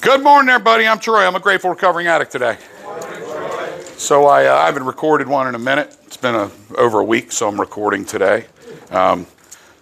[0.00, 0.86] Good morning, everybody.
[0.86, 1.26] I'm Troy.
[1.26, 2.56] I'm a grateful recovering addict today.
[3.96, 5.96] So I, uh, I haven't recorded one in a minute.
[6.06, 8.46] It's been a, over a week, so I'm recording today.
[8.90, 9.26] Um,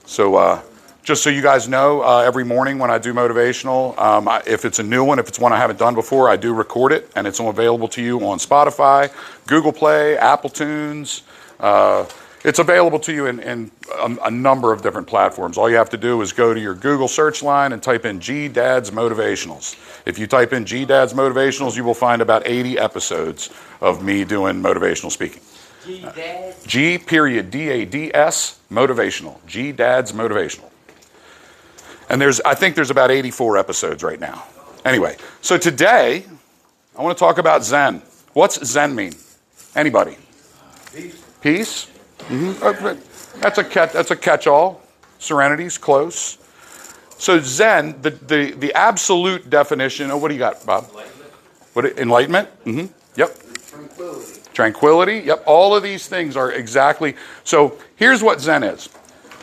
[0.07, 0.62] so uh,
[1.03, 4.65] just so you guys know, uh, every morning when I do motivational, um, I, if
[4.65, 7.11] it's a new one, if it's one I haven't done before, I do record it,
[7.15, 9.12] and it's available to you on Spotify,
[9.47, 11.23] Google Play, Apple Tunes.
[11.59, 12.07] Uh,
[12.43, 15.59] it's available to you in, in a, a, number of different platforms.
[15.59, 18.21] All you have to do is go to your Google search line and type in
[18.21, 19.77] G Dad's Motivationals.
[20.07, 23.51] If you type in G Dad's Motivationals, you will find about 80 episodes
[23.81, 25.43] of me doing motivational speaking.
[25.84, 26.65] G Dad's?
[26.65, 29.45] G period D A D S motivational.
[29.47, 30.70] G Dad's Motivational.
[32.09, 34.45] And there's, I think there's about 84 episodes right now.
[34.84, 36.25] Anyway, so today
[36.97, 38.03] I want to talk about Zen.
[38.33, 39.12] What's Zen mean?
[39.77, 40.17] Anybody?
[40.93, 41.25] Peace.
[41.41, 41.90] Peace?
[42.29, 43.41] Mm-hmm.
[43.41, 44.80] That's a catch, that's a catch-all.
[45.19, 46.38] Serenity's close.
[47.19, 50.11] So Zen, the, the, the absolute definition.
[50.11, 50.84] Oh, what do you got, Bob?
[50.89, 51.33] Enlightenment.
[51.75, 52.64] What enlightenment?
[52.64, 52.86] Mm-hmm.
[53.17, 53.36] Yep.
[53.67, 54.41] Tranquility.
[54.53, 55.19] Tranquility.
[55.27, 55.42] Yep.
[55.47, 57.17] All of these things are exactly.
[57.45, 58.89] So here's what Zen is.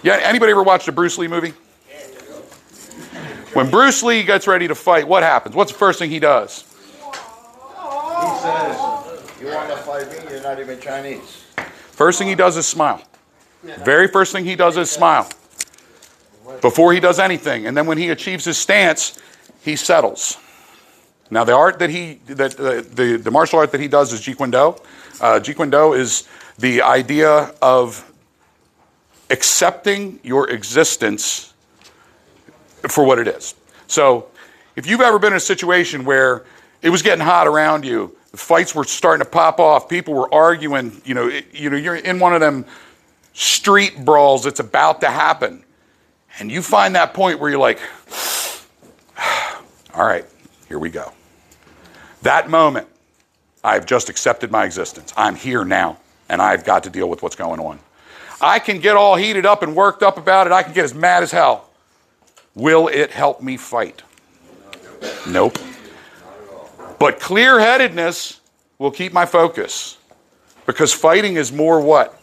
[0.04, 0.20] Yeah.
[0.24, 1.54] Anybody ever watched a Bruce Lee movie?
[3.54, 5.56] When Bruce Lee gets ready to fight, what happens?
[5.56, 6.64] What's the first thing he does?
[6.64, 8.78] He says,
[9.40, 10.18] "You want to fight me?
[10.30, 11.47] You're not even Chinese."
[11.98, 13.02] First thing he does is smile.
[13.64, 15.28] Very first thing he does is smile.
[16.62, 17.66] Before he does anything.
[17.66, 19.18] And then when he achieves his stance,
[19.62, 20.38] he settles.
[21.32, 24.22] Now, the art that he, that uh, the, the martial art that he does is
[24.22, 24.76] Jeet Kune Do.
[25.20, 26.28] Uh, Jeet Kune Do is
[26.60, 28.06] the idea of
[29.32, 31.56] accepting your existence
[32.90, 33.56] for what it is.
[33.88, 34.28] So,
[34.76, 36.46] if you've ever been in a situation where
[36.84, 39.90] it was getting hot around you, fights were starting to pop off.
[39.90, 41.02] People were arguing.
[41.06, 42.66] You know, it, you know, you're in one of them
[43.34, 45.64] street brawls that's about to happen,
[46.40, 47.80] and you find that point where you're like,
[49.94, 50.26] "All right,
[50.68, 51.12] here we go."
[52.24, 52.88] That moment,
[53.64, 55.14] I've just accepted my existence.
[55.16, 55.98] I'm here now,
[56.30, 57.80] and I've got to deal with what's going on.
[58.40, 60.54] I can get all heated up and worked up about it.
[60.54, 61.70] I can get as mad as hell.
[62.56, 64.04] Will it help me fight?
[65.28, 65.58] Nope.
[67.00, 68.42] But clear headedness
[68.78, 69.98] will keep my focus
[70.66, 72.20] because fighting is more what?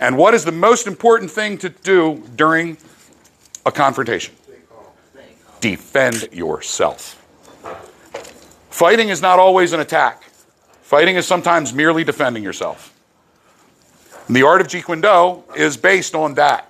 [0.00, 2.78] And what is the most important thing to do during
[3.66, 4.34] a confrontation?
[5.60, 7.14] Defend yourself.
[8.70, 10.24] Fighting is not always an attack.
[10.82, 12.94] Fighting is sometimes merely defending yourself.
[14.28, 16.67] And the art of Jeet Kune Do is based on that.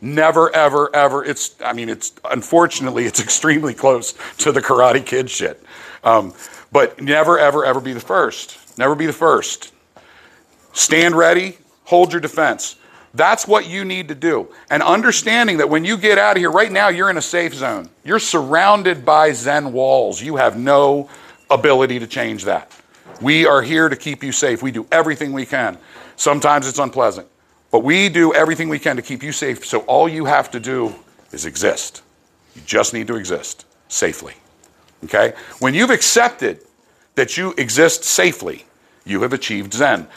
[0.00, 1.24] Never, ever, ever.
[1.24, 5.62] It's, I mean, it's, unfortunately, it's extremely close to the Karate Kid shit.
[6.04, 6.34] Um,
[6.70, 8.78] but never, ever, ever be the first.
[8.78, 9.72] Never be the first.
[10.72, 12.76] Stand ready, hold your defense.
[13.14, 14.48] That's what you need to do.
[14.70, 17.54] And understanding that when you get out of here, right now you're in a safe
[17.54, 17.88] zone.
[18.04, 20.22] You're surrounded by Zen walls.
[20.22, 21.08] You have no
[21.50, 22.70] ability to change that.
[23.20, 24.62] We are here to keep you safe.
[24.62, 25.78] We do everything we can.
[26.16, 27.26] Sometimes it's unpleasant,
[27.70, 29.64] but we do everything we can to keep you safe.
[29.64, 30.94] So all you have to do
[31.32, 32.02] is exist.
[32.54, 34.34] You just need to exist safely.
[35.04, 35.34] Okay?
[35.58, 36.60] When you've accepted
[37.14, 38.64] that you exist safely,
[39.04, 40.08] you have achieved Zen.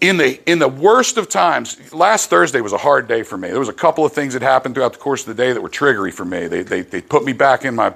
[0.00, 3.48] In the, in the worst of times, last Thursday was a hard day for me.
[3.48, 5.60] There was a couple of things that happened throughout the course of the day that
[5.60, 6.46] were triggery for me.
[6.46, 7.94] They, they, they put me back in my,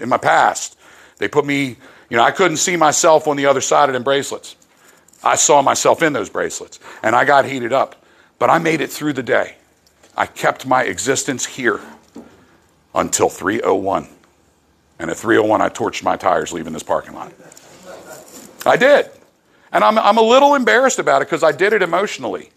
[0.00, 0.78] in my past.
[1.18, 1.76] They put me,
[2.08, 4.56] you know, I couldn't see myself on the other side of them bracelets.
[5.24, 7.96] I saw myself in those bracelets, and I got heated up.
[8.38, 9.54] But I made it through the day.
[10.16, 11.80] I kept my existence here
[12.94, 14.08] until 301.
[14.98, 17.32] And at 301, I torched my tires leaving this parking lot.
[18.66, 19.10] I did.
[19.72, 22.50] And I'm, I'm a little embarrassed about it because I did it emotionally.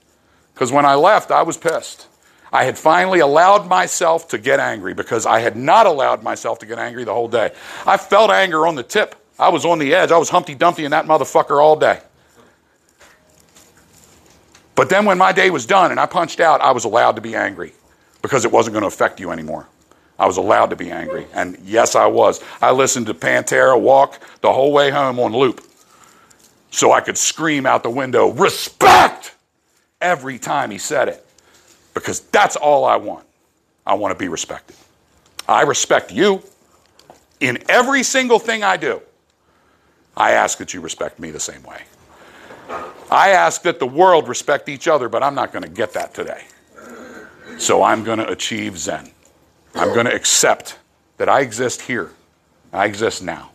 [0.54, 2.08] Because when I left, I was pissed.
[2.52, 6.66] I had finally allowed myself to get angry because I had not allowed myself to
[6.66, 7.54] get angry the whole day.
[7.86, 9.16] I felt anger on the tip.
[9.38, 10.12] I was on the edge.
[10.12, 12.00] I was Humpty Dumpty in that motherfucker all day.
[14.76, 17.22] But then when my day was done and I punched out, I was allowed to
[17.22, 17.74] be angry
[18.22, 19.68] because it wasn't going to affect you anymore.
[20.20, 21.28] I was allowed to be angry.
[21.34, 22.42] And yes, I was.
[22.62, 25.62] I listened to Pantera walk the whole way home on loop
[26.72, 29.34] so I could scream out the window, respect,
[30.02, 31.26] every time he said it.
[31.94, 33.26] Because that's all I want.
[33.86, 34.76] I want to be respected.
[35.48, 36.44] I respect you
[37.40, 39.02] in every single thing I do.
[40.18, 41.84] I ask that you respect me the same way.
[43.12, 46.14] I ask that the world respect each other, but I'm not going to get that
[46.14, 46.44] today.
[47.58, 49.10] So I'm going to achieve Zen.
[49.76, 50.78] I'm going to accept
[51.18, 52.12] that I exist here.
[52.74, 53.52] I exist now.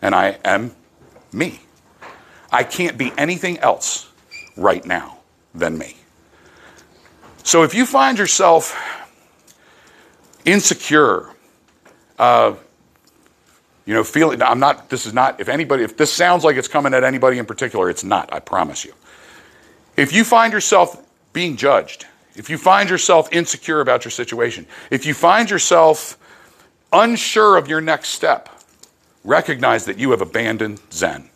[0.00, 0.74] And I am
[1.32, 1.60] me.
[2.50, 4.10] I can't be anything else
[4.56, 5.18] right now
[5.54, 5.96] than me.
[7.42, 8.76] So if you find yourself
[10.44, 11.30] insecure,
[12.18, 12.54] uh,
[13.88, 16.68] you know, feeling, I'm not, this is not, if anybody, if this sounds like it's
[16.68, 18.92] coming at anybody in particular, it's not, I promise you.
[19.96, 21.02] If you find yourself
[21.32, 22.06] being judged,
[22.36, 26.18] if you find yourself insecure about your situation, if you find yourself
[26.92, 28.50] unsure of your next step,
[29.24, 31.30] recognize that you have abandoned Zen.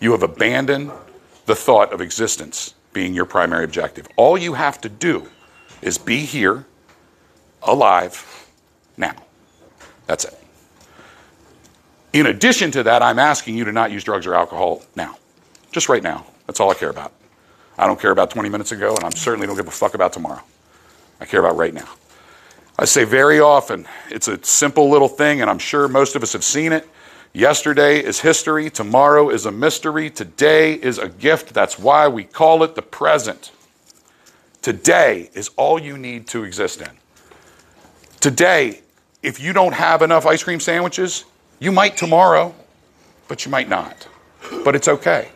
[0.00, 0.90] You have abandoned
[1.44, 4.08] the thought of existence being your primary objective.
[4.16, 5.28] All you have to do
[5.82, 6.64] is be here,
[7.62, 8.48] alive,
[8.96, 9.14] now.
[10.06, 10.47] That's it.
[12.12, 15.18] In addition to that, I'm asking you to not use drugs or alcohol now.
[15.72, 16.26] Just right now.
[16.46, 17.12] That's all I care about.
[17.76, 20.12] I don't care about 20 minutes ago, and I certainly don't give a fuck about
[20.12, 20.42] tomorrow.
[21.20, 21.88] I care about right now.
[22.78, 26.32] I say very often, it's a simple little thing, and I'm sure most of us
[26.32, 26.88] have seen it.
[27.32, 31.52] Yesterday is history, tomorrow is a mystery, today is a gift.
[31.52, 33.50] That's why we call it the present.
[34.62, 36.90] Today is all you need to exist in.
[38.20, 38.80] Today,
[39.22, 41.24] if you don't have enough ice cream sandwiches,
[41.58, 42.54] you might tomorrow,
[43.26, 44.08] but you might not.
[44.64, 45.28] But it's okay.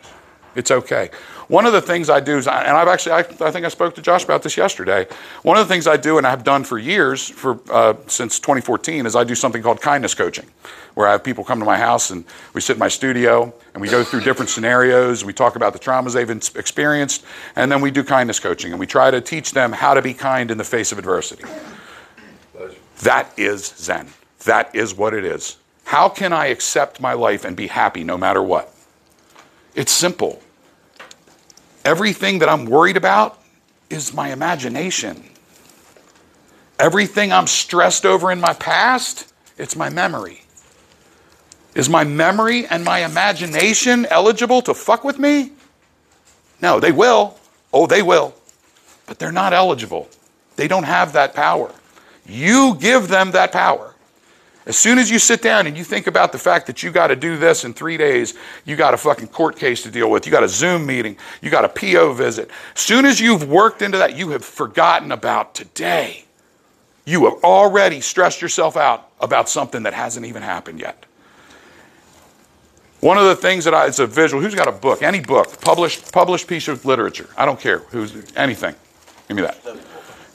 [0.55, 1.09] It's okay.
[1.47, 3.95] One of the things I do is, and I've actually, I, I, think I spoke
[3.95, 5.07] to Josh about this yesterday.
[5.41, 9.05] One of the things I do, and I've done for years, for uh, since 2014,
[9.05, 10.45] is I do something called kindness coaching,
[10.93, 12.23] where I have people come to my house and
[12.53, 15.21] we sit in my studio and we go through different scenarios.
[15.21, 18.79] and We talk about the traumas they've experienced, and then we do kindness coaching and
[18.79, 21.43] we try to teach them how to be kind in the face of adversity.
[23.01, 24.07] That is Zen.
[24.45, 25.57] That is what it is.
[25.83, 28.73] How can I accept my life and be happy no matter what?
[29.75, 30.41] It's simple.
[31.85, 33.39] Everything that I'm worried about
[33.89, 35.23] is my imagination.
[36.79, 40.41] Everything I'm stressed over in my past, it's my memory.
[41.75, 45.51] Is my memory and my imagination eligible to fuck with me?
[46.61, 47.37] No, they will.
[47.73, 48.33] Oh, they will.
[49.05, 50.07] But they're not eligible.
[50.55, 51.71] They don't have that power.
[52.25, 53.92] You give them that power.
[54.65, 57.07] As soon as you sit down and you think about the fact that you got
[57.07, 58.33] to do this in three days,
[58.65, 61.49] you got a fucking court case to deal with, you got a Zoom meeting, you
[61.49, 62.49] got a PO visit.
[62.75, 66.25] As soon as you've worked into that, you have forgotten about today.
[67.05, 71.05] You have already stressed yourself out about something that hasn't even happened yet.
[73.01, 75.01] One of the things that I, it's a visual, who's got a book?
[75.01, 77.27] Any book, published, published piece of literature.
[77.35, 77.79] I don't care.
[77.89, 78.75] Who's, anything.
[79.27, 79.57] Give me that.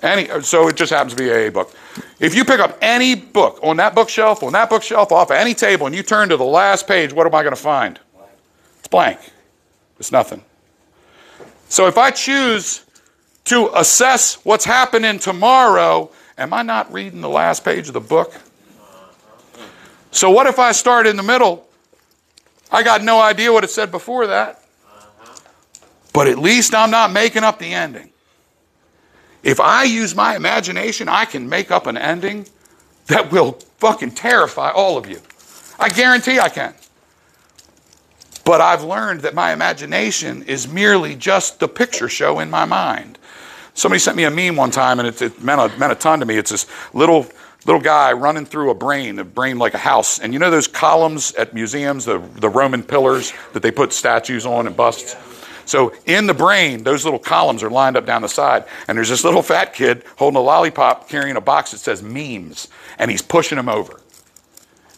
[0.02, 1.74] Any, so it just happens to be a book.
[2.20, 5.54] If you pick up any book on that bookshelf, on that bookshelf, off of any
[5.54, 7.98] table, and you turn to the last page, what am I going to find?
[8.78, 9.18] It's blank.
[9.98, 10.42] It's nothing.
[11.68, 12.84] So if I choose
[13.44, 18.32] to assess what's happening tomorrow, am I not reading the last page of the book?
[20.10, 21.68] So what if I start in the middle?
[22.70, 24.62] I got no idea what it said before that.
[26.12, 28.10] But at least I'm not making up the ending.
[29.42, 32.46] If I use my imagination, I can make up an ending
[33.06, 35.20] that will fucking terrify all of you.
[35.78, 36.74] I guarantee I can.
[38.44, 43.18] But I've learned that my imagination is merely just the picture show in my mind.
[43.74, 46.20] Somebody sent me a meme one time, and it, it meant, a, meant a ton
[46.20, 46.36] to me.
[46.36, 47.26] It's this little
[47.66, 50.18] little guy running through a brain, a brain like a house.
[50.18, 54.46] And you know those columns at museums, the, the Roman pillars that they put statues
[54.46, 55.14] on and busts?
[55.68, 58.64] So in the brain, those little columns are lined up down the side.
[58.88, 62.68] And there's this little fat kid holding a lollipop carrying a box that says memes,
[62.98, 64.00] and he's pushing them over.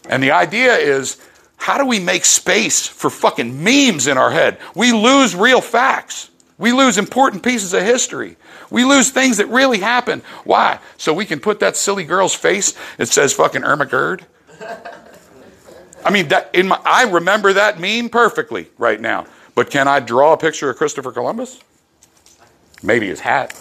[0.09, 1.21] And the idea is
[1.57, 4.59] how do we make space for fucking memes in our head?
[4.73, 6.29] We lose real facts.
[6.57, 8.37] We lose important pieces of history.
[8.69, 10.21] We lose things that really happened.
[10.45, 10.79] Why?
[10.95, 14.25] So we can put that silly girl's face that says fucking Irma Gerd.
[16.05, 19.27] I mean, that in my, I remember that meme perfectly right now.
[19.55, 21.59] But can I draw a picture of Christopher Columbus?
[22.83, 23.53] Maybe his hat.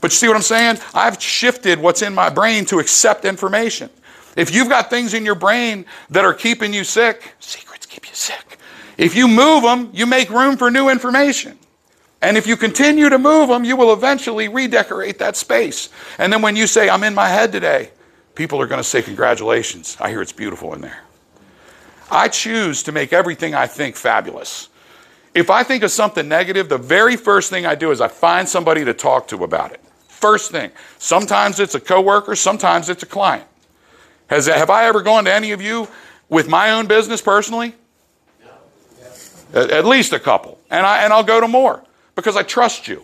[0.00, 0.78] But you see what I'm saying?
[0.92, 3.90] I've shifted what's in my brain to accept information.
[4.36, 8.14] If you've got things in your brain that are keeping you sick, secrets keep you
[8.14, 8.58] sick.
[8.98, 11.58] If you move them, you make room for new information.
[12.20, 15.90] And if you continue to move them, you will eventually redecorate that space.
[16.18, 17.90] And then when you say, I'm in my head today,
[18.34, 19.96] people are going to say, Congratulations.
[20.00, 21.02] I hear it's beautiful in there.
[22.10, 24.68] I choose to make everything I think fabulous.
[25.34, 28.48] If I think of something negative, the very first thing I do is I find
[28.48, 29.80] somebody to talk to about it.
[30.06, 30.70] First thing.
[30.98, 33.46] Sometimes it's a coworker, sometimes it's a client.
[34.28, 35.88] Has, have I ever gone to any of you
[36.28, 37.74] with my own business personally?
[39.52, 40.60] At, at least a couple.
[40.70, 43.02] And, I, and I'll go to more because I trust you.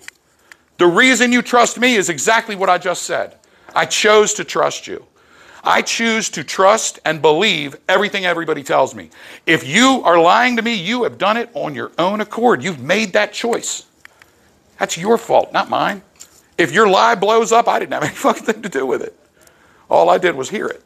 [0.78, 3.36] The reason you trust me is exactly what I just said.
[3.74, 5.04] I chose to trust you.
[5.62, 9.10] I choose to trust and believe everything everybody tells me.
[9.46, 12.62] If you are lying to me, you have done it on your own accord.
[12.64, 13.84] You've made that choice.
[14.78, 16.02] That's your fault, not mine.
[16.56, 19.14] If your lie blows up, I didn't have any fucking thing to do with it.
[19.90, 20.82] All I did was hear it.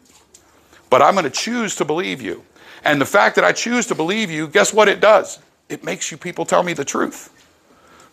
[0.90, 2.44] But I'm going to choose to believe you.
[2.84, 5.38] And the fact that I choose to believe you, guess what it does?
[5.68, 7.30] It makes you people tell me the truth.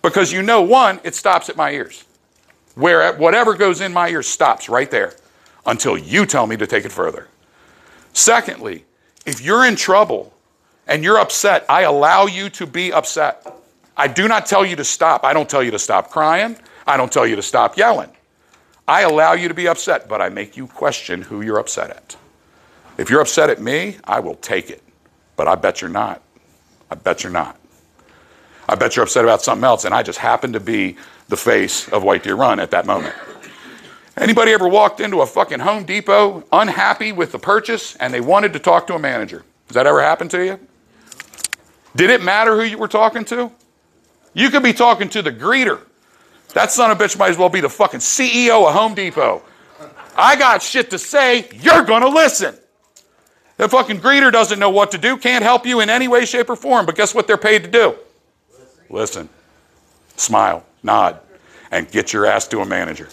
[0.01, 2.05] Because you know, one, it stops at my ears.
[2.75, 5.15] Where whatever goes in my ears stops right there
[5.65, 7.27] until you tell me to take it further.
[8.13, 8.85] Secondly,
[9.25, 10.33] if you're in trouble
[10.87, 13.55] and you're upset, I allow you to be upset.
[13.95, 15.23] I do not tell you to stop.
[15.23, 16.57] I don't tell you to stop crying.
[16.87, 18.09] I don't tell you to stop yelling.
[18.87, 22.17] I allow you to be upset, but I make you question who you're upset at.
[22.97, 24.81] If you're upset at me, I will take it.
[25.35, 26.21] But I bet you're not.
[26.89, 27.57] I bet you're not.
[28.67, 30.97] I bet you're upset about something else, and I just happen to be
[31.29, 33.15] the face of White Deer Run at that moment.
[34.17, 38.53] Anybody ever walked into a fucking Home Depot unhappy with the purchase and they wanted
[38.53, 39.43] to talk to a manager?
[39.67, 40.59] Has that ever happened to you?
[41.95, 43.51] Did it matter who you were talking to?
[44.33, 45.79] You could be talking to the greeter.
[46.53, 49.41] That son of a bitch might as well be the fucking CEO of Home Depot.
[50.15, 52.55] I got shit to say, you're gonna listen.
[53.57, 56.49] The fucking greeter doesn't know what to do, can't help you in any way, shape,
[56.49, 57.95] or form, but guess what they're paid to do?
[58.89, 59.29] Listen,
[60.17, 61.19] smile, nod,
[61.69, 63.07] and get your ass to a manager.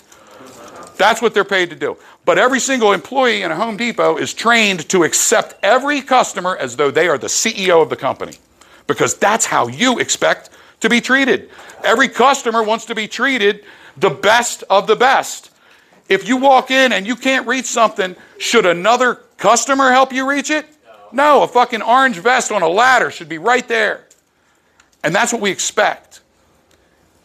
[0.99, 1.97] That's what they're paid to do.
[2.25, 6.77] But every single employee in a Home Depot is trained to accept every customer as
[6.77, 8.37] though they are the CEO of the company.
[8.87, 10.51] Because that's how you expect
[10.81, 11.51] to be treated.
[11.85, 13.65] Every customer wants to be treated
[13.97, 15.51] the best of the best.
[16.09, 20.51] If you walk in and you can't reach something, should another customer help you reach
[20.51, 20.67] it?
[21.13, 24.07] No, a fucking orange vest on a ladder should be right there.
[25.05, 26.21] And that's what we expect.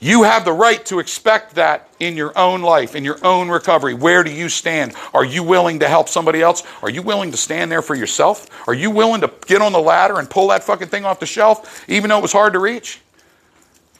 [0.04, 3.94] You have the right to expect that in your own life, in your own recovery.
[3.94, 4.96] Where do you stand?
[5.14, 6.62] Are you willing to help somebody else?
[6.82, 8.68] Are you willing to stand there for yourself?
[8.68, 11.26] Are you willing to get on the ladder and pull that fucking thing off the
[11.26, 13.00] shelf, even though it was hard to reach?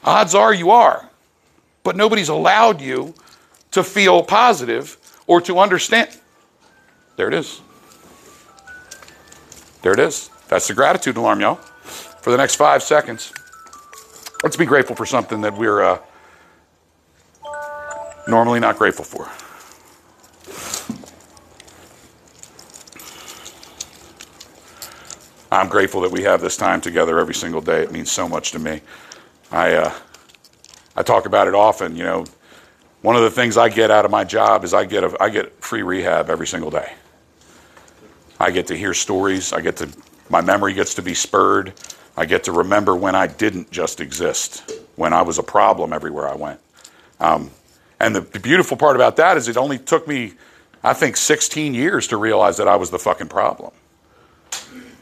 [0.04, 1.08] Odds are you are.
[1.84, 3.14] But nobody's allowed you
[3.70, 6.10] to feel positive or to understand.
[7.16, 7.62] There it is.
[9.80, 10.28] There it is.
[10.48, 11.54] That's the gratitude alarm, y'all.
[11.54, 13.32] For the next five seconds.
[14.42, 15.98] Let's be grateful for something that we're uh,
[18.28, 19.30] normally not grateful for.
[25.50, 27.82] I'm grateful that we have this time together every single day.
[27.82, 28.80] It means so much to me.
[29.52, 29.94] I, uh,
[30.96, 31.96] I talk about it often.
[31.96, 32.24] You know,
[33.02, 35.28] one of the things I get out of my job is I get, a, I
[35.28, 36.92] get free rehab every single day.
[38.40, 39.52] I get to hear stories.
[39.52, 39.88] I get to,
[40.28, 41.72] my memory gets to be spurred.
[42.16, 46.28] I get to remember when I didn't just exist, when I was a problem everywhere
[46.28, 46.60] I went.
[47.18, 47.50] Um,
[47.98, 50.34] and the, the beautiful part about that is it only took me,
[50.82, 53.72] I think, 16 years to realize that I was the fucking problem.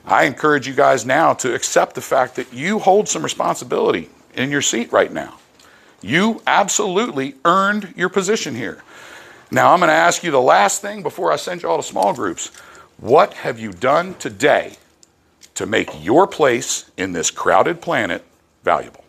[0.05, 4.51] I encourage you guys now to accept the fact that you hold some responsibility in
[4.51, 5.39] your seat right now.
[6.01, 8.83] You absolutely earned your position here.
[9.51, 11.83] Now, I'm going to ask you the last thing before I send you all to
[11.83, 12.49] small groups.
[12.97, 14.77] What have you done today
[15.55, 18.25] to make your place in this crowded planet
[18.65, 19.05] valuable.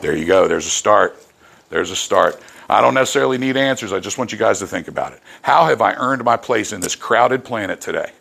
[0.00, 0.48] There you go.
[0.48, 1.22] There's a start.
[1.70, 2.40] There's a start.
[2.68, 3.92] I don't necessarily need answers.
[3.92, 5.20] I just want you guys to think about it.
[5.42, 8.12] How have I earned my place in this crowded planet today?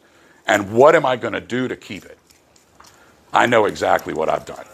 [0.45, 2.17] And what am I going to do to keep it?
[3.31, 4.65] I know exactly what I've done.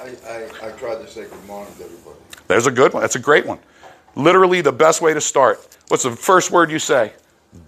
[0.00, 2.16] I, I, I tried to say good morning to everybody.
[2.48, 3.02] There's a good one.
[3.02, 3.58] That's a great one.
[4.16, 5.76] Literally the best way to start.
[5.88, 7.12] What's the first word you say?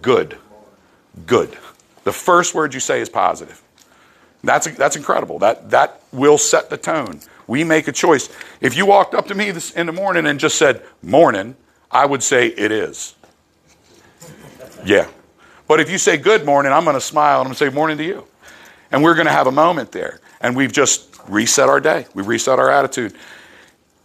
[0.01, 0.37] Good.
[1.25, 1.57] Good.
[2.03, 3.61] The first word you say is positive.
[4.43, 5.39] That's, that's incredible.
[5.39, 7.21] That, that will set the tone.
[7.47, 8.29] We make a choice.
[8.61, 11.55] If you walked up to me this, in the morning and just said, morning,
[11.89, 13.15] I would say, it is.
[14.85, 15.07] Yeah.
[15.67, 17.73] But if you say good morning, I'm going to smile and I'm going to say
[17.73, 18.27] morning to you.
[18.91, 20.19] And we're going to have a moment there.
[20.41, 22.05] And we've just reset our day.
[22.13, 23.13] We've reset our attitude.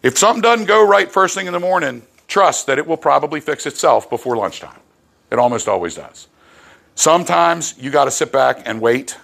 [0.03, 3.41] If something doesn't go right first thing in the morning, trust that it will probably
[3.41, 4.79] fix itself before lunchtime.
[5.31, 6.29] It almost always does.
[6.99, 9.17] Sometimes you got to sit back and wait.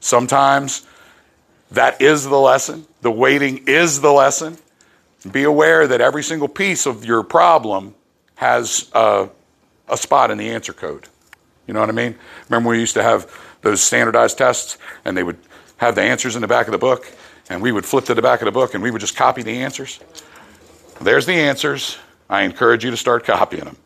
[0.00, 0.86] Sometimes
[1.70, 2.86] that is the lesson.
[3.02, 4.56] The waiting is the lesson.
[5.30, 7.94] Be aware that every single piece of your problem
[8.36, 9.28] has a,
[9.90, 11.06] a spot in the answer code.
[11.66, 12.16] You know what I mean?
[12.48, 15.36] Remember we used to have those standardized tests and they would
[15.76, 17.12] have the answers in the back of the book
[17.50, 19.42] and we would flip to the back of the book and we would just copy
[19.42, 20.00] the answers?
[20.98, 21.98] There's the answers.
[22.30, 23.76] I encourage you to start copying them.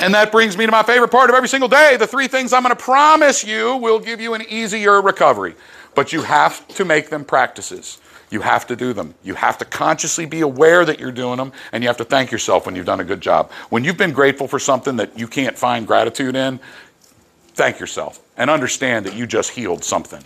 [0.00, 2.52] And that brings me to my favorite part of every single day the three things
[2.52, 5.54] I'm going to promise you will give you an easier recovery.
[5.94, 7.98] But you have to make them practices.
[8.30, 9.14] You have to do them.
[9.24, 12.30] You have to consciously be aware that you're doing them, and you have to thank
[12.30, 13.50] yourself when you've done a good job.
[13.70, 16.60] When you've been grateful for something that you can't find gratitude in,
[17.54, 20.22] thank yourself and understand that you just healed something.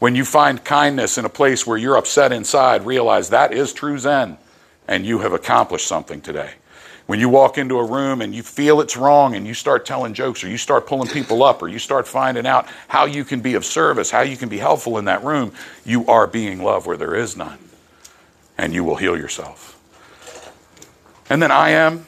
[0.00, 3.98] When you find kindness in a place where you're upset inside, realize that is true
[3.98, 4.38] Zen
[4.88, 6.54] and you have accomplished something today.
[7.06, 10.14] When you walk into a room and you feel it's wrong and you start telling
[10.14, 13.40] jokes or you start pulling people up or you start finding out how you can
[13.40, 15.52] be of service, how you can be helpful in that room,
[15.84, 17.58] you are being love where there is none.
[18.56, 19.78] And you will heal yourself.
[21.28, 22.06] And then I am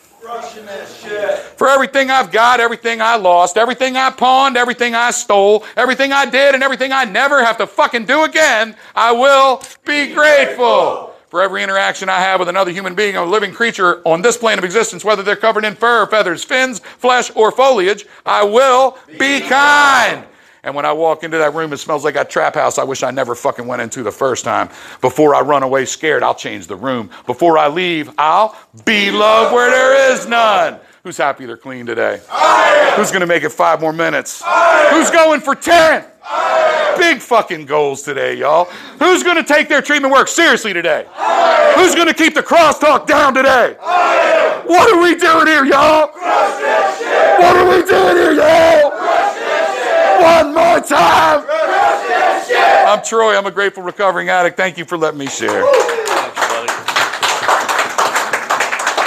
[1.56, 6.26] for everything I've got, everything I lost, everything I pawned, everything I stole, everything I
[6.26, 11.15] did, and everything I never have to fucking do again, I will be grateful.
[11.36, 14.56] For every interaction I have with another human being, a living creature on this plane
[14.56, 19.42] of existence, whether they're covered in fur, feathers, fins, flesh, or foliage, I will be
[19.42, 20.24] kind.
[20.62, 23.02] And when I walk into that room, it smells like a trap house I wish
[23.02, 24.70] I never fucking went into the first time.
[25.02, 27.10] Before I run away scared, I'll change the room.
[27.26, 30.80] Before I leave, I'll be love where there is none.
[31.02, 32.18] Who's happy they're clean today?
[32.96, 34.42] Who's going to make it five more minutes?
[34.90, 36.02] Who's going for 10?
[36.98, 38.64] Big fucking goals today, y'all.
[38.98, 41.06] Who's going to take their treatment work seriously today?
[41.76, 43.76] Who's going to keep the crosstalk down today?
[44.66, 46.10] What are we doing here, y'all?
[46.12, 48.90] What are we doing here, y'all?
[50.22, 51.44] One more time.
[52.88, 53.36] I'm Troy.
[53.36, 54.56] I'm a grateful recovering addict.
[54.56, 55.64] Thank you for letting me share.